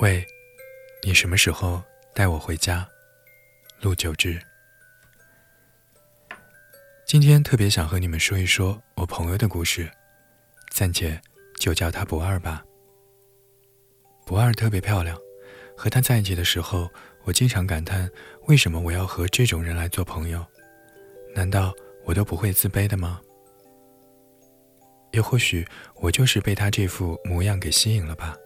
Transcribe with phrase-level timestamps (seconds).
[0.00, 0.24] 喂，
[1.02, 1.82] 你什么时候
[2.14, 2.88] 带我回家？
[3.80, 4.40] 陆九志。
[7.04, 9.90] 今天特别想和你们说一说我朋友的故事，
[10.70, 11.20] 暂且
[11.56, 12.64] 就叫她不二吧。
[14.24, 15.18] 不二特别漂亮，
[15.76, 16.88] 和她在一起的时候，
[17.24, 18.08] 我经常感叹：
[18.46, 20.46] 为什么我要和这种人来做朋友？
[21.34, 21.74] 难道
[22.04, 23.20] 我都不会自卑的吗？
[25.10, 28.36] 也或许我就是被她这副模样给吸引了吧。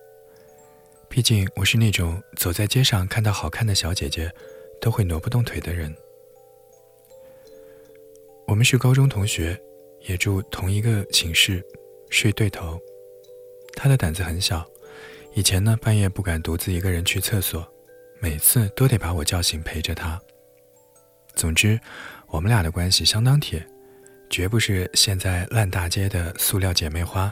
[1.12, 4.32] 毕竟我是那种走在街上看到好看的小姐姐，
[4.80, 5.94] 都会挪不动腿的人。
[8.46, 9.61] 我们是高中同学，
[10.08, 11.62] 也住同一个寝室，
[12.08, 12.80] 睡对头。
[13.75, 14.66] 她的胆子很小，
[15.35, 17.71] 以前呢半夜不敢独自一个人去厕所，
[18.18, 20.18] 每次都得把我叫醒陪着她。
[21.35, 21.79] 总之，
[22.29, 23.63] 我们俩的关系相当铁，
[24.30, 27.30] 绝不是现在烂大街的塑料姐妹花。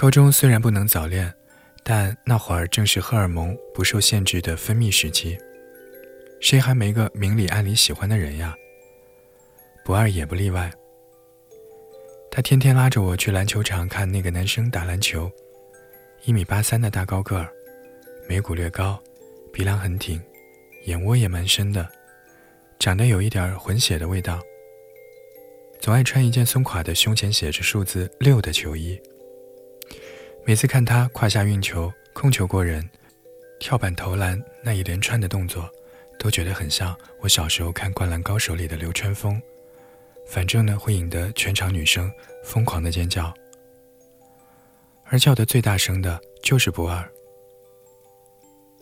[0.00, 1.34] 高中虽然不能早恋，
[1.82, 5.36] 但那会儿正是荷尔蒙不受限制的分泌时期，
[6.40, 8.54] 谁还没个明里暗里喜欢的人呀？
[9.84, 10.72] 不二也不例外。
[12.30, 15.28] 他天天拉着我去篮球场看那个男生打篮球，
[16.22, 17.48] 一米八三的大高个儿，
[18.28, 19.02] 眉骨略高，
[19.52, 20.22] 鼻梁很挺，
[20.84, 21.88] 眼窝也蛮深的，
[22.78, 24.40] 长得有一点混血的味道。
[25.80, 28.96] 总爱穿一件松垮的胸前写着数字六的球衣。
[30.48, 32.88] 每次看他胯下运球、控球过人、
[33.60, 35.68] 跳板投篮那一连串的动作，
[36.18, 39.38] 都觉得很像我小时候看《灌篮高手》里的流川枫。
[40.26, 42.10] 反正呢，会引得全场女生
[42.42, 43.30] 疯狂的尖叫，
[45.04, 47.06] 而叫得最大声的就是不二。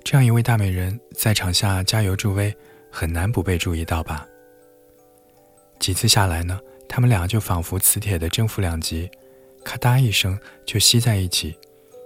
[0.05, 2.57] 这样一位大美人，在场下加油助威，
[2.93, 4.25] 很难不被注意到吧？
[5.81, 9.11] 几次下来呢，他们俩就仿佛磁铁的正负两极。
[9.67, 11.59] 咔嗒一声，就吸在一起，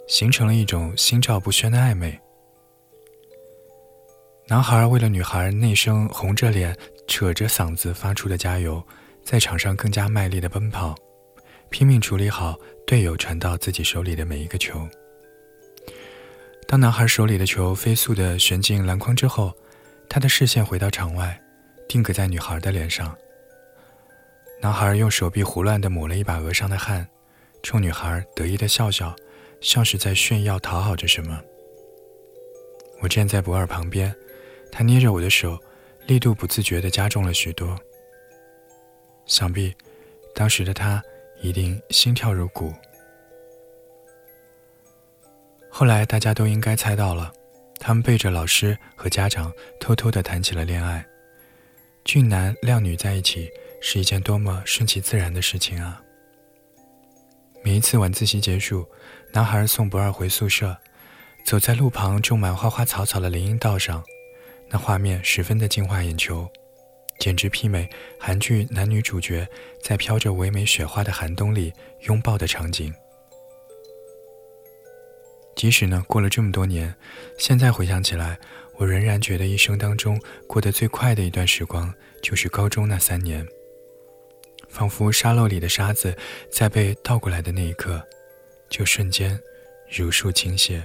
[0.08, 2.18] 形成了一种心照不宣的暧昧。
[4.48, 6.74] 男孩为了女孩那声红着脸、
[7.06, 8.82] 扯着嗓子发出的加油，
[9.22, 10.94] 在场上更加卖力的奔跑，
[11.68, 14.88] 拼命处理好队友传到自己手里的每一个球。
[16.66, 19.54] 当男孩手里的球飞速地旋进篮筐之后，
[20.08, 21.38] 他的视线回到场外，
[21.86, 23.14] 定格在女孩的脸上。
[24.62, 27.06] 男孩用手臂胡乱地抹了一把额上的汗。
[27.62, 29.14] 冲女孩得意的笑笑，
[29.60, 31.40] 像是在炫耀讨好着什么。
[33.00, 34.14] 我站在博尔旁边，
[34.70, 35.58] 他捏着我的手，
[36.06, 37.78] 力度不自觉地加重了许多。
[39.26, 39.74] 想必
[40.34, 41.02] 当时的他
[41.40, 42.72] 一定心跳如鼓。
[45.70, 47.32] 后来大家都应该猜到了，
[47.78, 51.06] 他们背着老师和家长，偷偷地谈起了恋爱。
[52.04, 53.48] 俊男靓女在一起
[53.80, 56.02] 是一件多么顺其自然的事情啊！
[57.70, 58.84] 每一次晚自习结束，
[59.30, 60.76] 男孩送不二回宿舍，
[61.46, 64.02] 走在路旁种满花花草草的林荫道上，
[64.68, 66.50] 那画面十分的净化眼球，
[67.20, 67.88] 简直媲美
[68.18, 69.46] 韩剧男女主角
[69.80, 72.92] 在飘着唯美雪花的寒冬里拥抱的场景。
[75.54, 76.92] 即使呢过了这么多年，
[77.38, 78.36] 现在回想起来，
[78.78, 83.46] 我仍然觉得一生当中过得最快的一段时光，就是高中那三年。
[84.70, 86.16] 仿佛沙漏里的沙子，
[86.50, 88.02] 在被倒过来的那一刻，
[88.68, 89.38] 就瞬间
[89.90, 90.80] 如数倾泻。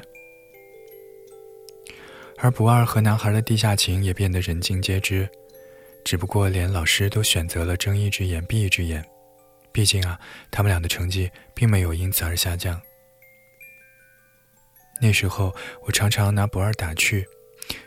[2.37, 5.29] 而不二和男孩的地下情也变得人尽皆知，
[6.03, 9.05] 只不过连老师都选择了睁一只眼闭一只眼。
[9.71, 10.19] 毕竟啊，
[10.51, 12.81] 他们俩的成绩并没有因此而下降。
[15.01, 15.53] 那时候，
[15.83, 17.25] 我常常拿不二打趣，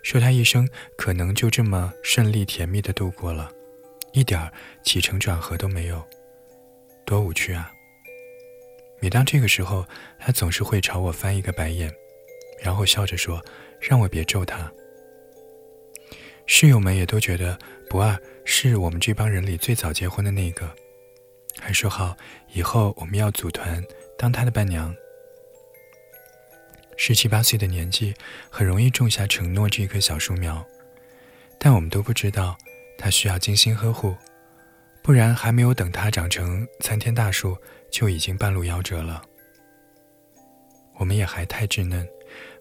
[0.02, 3.50] 说他一生可能就这么顺利甜蜜的度过了。
[4.18, 4.52] 一点儿
[4.82, 6.04] 起承转合都没有，
[7.06, 7.70] 多无趣啊！
[9.00, 9.86] 每当这个时候，
[10.18, 11.94] 他总是会朝我翻一个白眼，
[12.60, 13.40] 然后笑着说
[13.80, 14.68] ：“让我别咒他。”
[16.46, 17.56] 室友们也都觉得
[17.88, 20.68] 不二是我们这帮人里最早结婚的那个，
[21.60, 22.16] 还说好
[22.48, 23.80] 以后我们要组团
[24.18, 24.92] 当他的伴娘。
[26.96, 28.12] 十七八岁的年纪，
[28.50, 30.66] 很容易种下承诺这棵小树苗，
[31.56, 32.58] 但我们都不知道。
[32.98, 34.14] 它需要精心呵护，
[35.02, 37.56] 不然还没有等它长成参天大树，
[37.90, 39.22] 就已经半路夭折了。
[40.96, 42.06] 我们也还太稚嫩，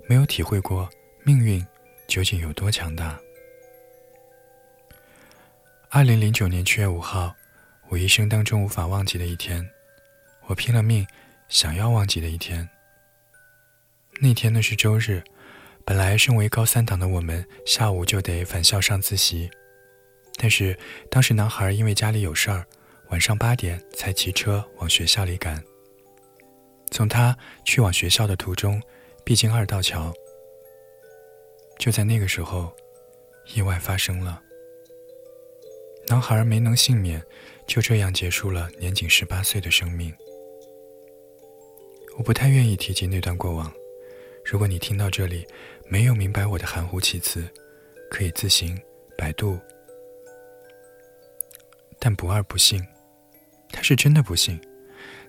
[0.08, 0.88] 没有体会过
[1.24, 1.66] 命运
[2.08, 3.20] 究竟有多强大。
[5.90, 7.36] 二零零九年七月五号，
[7.90, 9.68] 我一生当中无法忘记的一天，
[10.46, 11.06] 我拼了命
[11.50, 12.70] 想要忘记的一天。
[14.20, 15.24] 那天呢是周日，
[15.84, 19.50] 本来身为高三党的我们，下午就得返校上自习。
[20.38, 20.78] 但是
[21.10, 22.66] 当时男孩因为家里有事儿，
[23.10, 25.62] 晚上八点才骑车往学校里赶。
[26.92, 27.36] 从他
[27.66, 28.82] 去往学校的途中，
[29.26, 30.14] 必经二道桥。
[31.80, 32.72] 就在那个时候，
[33.54, 34.42] 意外发生了，
[36.08, 37.22] 男孩没能幸免，
[37.66, 40.14] 就这样结束了年仅十八岁的生命。
[42.18, 43.72] 我不太愿意提及那段过往。
[44.46, 45.46] 如果你听到这里
[45.90, 47.48] 没有明白我的含糊其辞，
[48.10, 48.80] 可以自行
[49.18, 49.60] 百度。
[52.00, 52.86] 但不二不信，
[53.70, 54.60] 他是真的不信。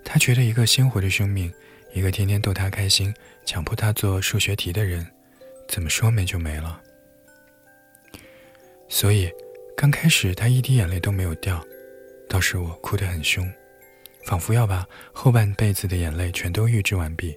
[0.04, 1.52] 他觉得一个鲜活的生命，
[1.92, 3.12] 一个天天逗他开心、
[3.44, 5.06] 强迫他做数学题的人，
[5.68, 6.80] 怎么说没就没了。
[8.88, 9.30] 所以
[9.76, 11.62] 刚开始他一滴眼泪都没有掉，
[12.28, 13.50] 倒是我哭得很凶。
[14.24, 17.34] 仿佛要把后半辈子的眼泪全都预支完毕，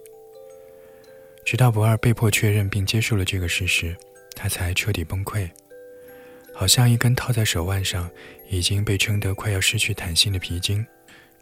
[1.42, 3.96] 直到不二被迫确认并接受了这个事实，
[4.36, 5.48] 他才彻底崩溃，
[6.54, 8.10] 好像一根套在手腕上
[8.48, 10.86] 已经被撑得快要失去弹性的皮筋，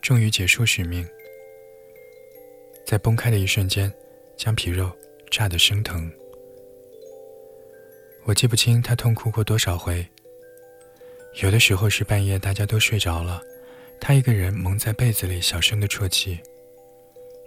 [0.01, 1.07] 终于结束使命，
[2.87, 3.93] 在崩开的一瞬间，
[4.37, 4.91] 将皮肉
[5.31, 6.11] 炸得生疼。
[8.25, 10.07] 我记不清他痛哭过多少回，
[11.43, 13.43] 有的时候是半夜大家都睡着了。
[14.01, 16.39] 他一个人蒙在被子里，小声的啜泣。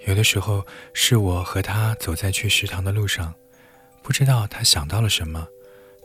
[0.06, 3.34] 有的时候是我和他走在去食堂的路上，
[4.02, 5.48] 不知道他想到了什么，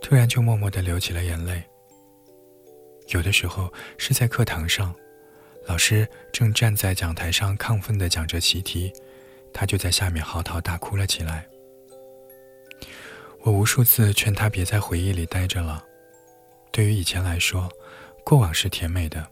[0.00, 1.62] 突然就默默的流起了眼泪。
[3.08, 4.94] 有的时候是在课堂上，
[5.66, 8.92] 老师正站在讲台上亢奋的讲着习题，
[9.52, 11.46] 他就在下面嚎啕大哭了起来。
[13.42, 15.82] 我无数次劝他别在回忆里待着了，
[16.70, 17.70] 对于以前来说，
[18.24, 19.26] 过往是甜美的。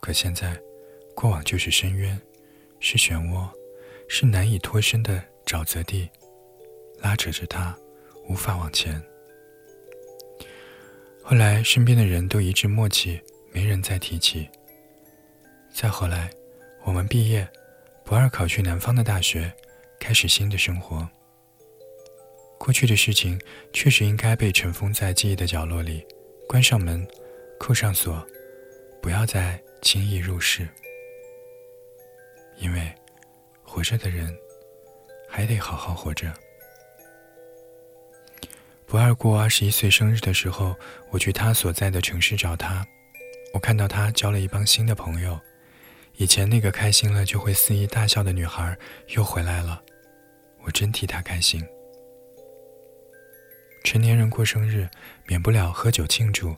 [0.00, 0.56] 可现在，
[1.16, 2.20] 过往就是深渊，
[2.78, 3.48] 是漩涡，
[4.08, 6.08] 是难以脱身的沼泽地，
[7.00, 7.76] 拉扯着他，
[8.28, 9.02] 无法往前。
[11.30, 13.20] 后来，身边的人都一致默契，
[13.52, 14.48] 没人再提起。
[15.70, 16.30] 再后来，
[16.84, 17.46] 我们毕业，
[18.02, 19.52] 不二考去南方的大学，
[20.00, 21.06] 开始新的生活。
[22.58, 23.38] 过去的事情
[23.74, 26.02] 确实应该被尘封在记忆的角落里，
[26.48, 27.06] 关上门，
[27.60, 28.26] 扣上锁，
[29.02, 29.62] 不要再。
[29.80, 30.66] 轻易入世，
[32.56, 32.92] 因为
[33.62, 34.36] 活着的人
[35.28, 36.34] 还得好好活着。
[38.88, 40.74] 不二过二十一岁生日的时候，
[41.10, 42.82] 我去他所在的城市找他，
[43.52, 45.38] 我看到他交了一帮新的朋友，
[46.16, 48.74] 以前那个开心了就会肆意大笑的女孩
[49.08, 49.82] 又回来了，
[50.64, 51.62] 我真替他开心。
[53.84, 54.88] 成年人过生日，
[55.26, 56.56] 免不了喝酒庆祝，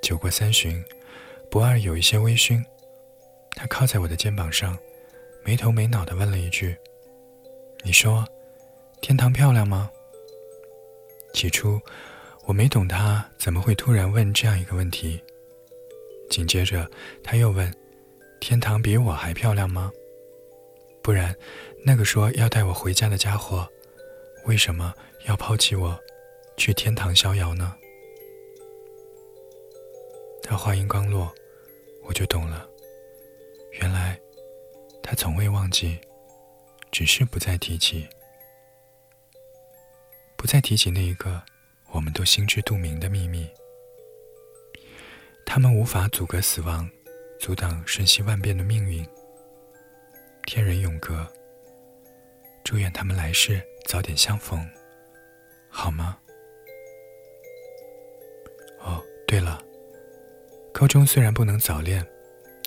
[0.00, 0.80] 酒过三巡。
[1.50, 2.64] 不二有一些微醺，
[3.56, 4.78] 他靠在我的肩膀上，
[5.44, 6.76] 没头没脑地问了一句
[7.82, 8.24] ：“你说，
[9.00, 9.90] 天堂漂亮吗？”
[11.36, 11.78] 起初
[12.46, 15.20] 我没懂他怎么会突然问这样一个问题，
[16.30, 16.90] 紧接着
[17.22, 17.70] 他又问
[18.40, 19.92] ：“天堂比我还漂亮吗？
[21.02, 21.36] 不然，
[21.84, 23.68] 那个说要带我回家的家伙，
[24.46, 24.94] 为什么
[25.26, 25.94] 要抛弃我，
[26.56, 27.76] 去天堂逍遥呢？”
[30.42, 31.30] 他话音刚落，
[32.04, 32.66] 我就懂了。
[33.72, 34.18] 原来
[35.02, 35.98] 他从未忘记，
[36.90, 38.08] 只是不再提起，
[40.46, 41.42] 不再提起那一个
[41.90, 43.50] 我们都心知肚明的秘密。
[45.44, 46.88] 他们无法阻隔死亡，
[47.40, 49.04] 阻挡瞬息万变的命运。
[50.44, 51.26] 天人永隔，
[52.62, 54.64] 祝愿他们来世早点相逢，
[55.68, 56.16] 好吗？
[58.78, 59.60] 哦，对了。
[60.72, 62.06] 高中虽然不能早恋，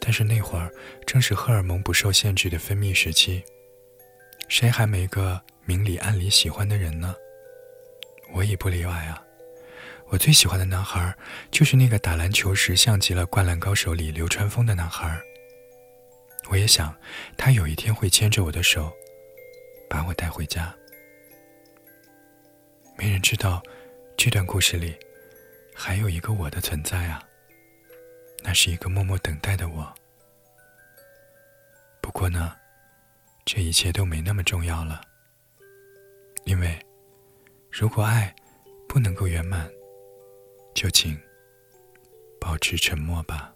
[0.01, 0.69] 但是那会儿
[1.07, 3.41] 正是荷尔蒙不受限制的分泌时期，
[4.49, 7.15] 谁还没个明里暗里喜欢的人呢？
[8.31, 9.21] 我也不例外啊！
[10.07, 11.15] 我最喜欢的男孩
[11.51, 15.19] 就是那个打篮球时像极了《灌篮高手》里流川枫的男孩。
[16.49, 16.95] 我也想
[17.37, 18.91] 他有一天会牵着我的手，
[19.87, 20.73] 把我带回家。
[22.97, 23.61] 没人知道，
[24.17, 24.97] 这段故事里
[25.75, 27.21] 还有一个我的存在啊！
[28.43, 29.93] 那是一个默默等待的我。
[32.01, 32.55] 不过呢，
[33.45, 35.01] 这一切都没那么重要了。
[36.45, 36.79] 因为，
[37.71, 38.35] 如果爱
[38.87, 39.69] 不能够圆满，
[40.73, 41.17] 就请
[42.39, 43.53] 保持沉默吧。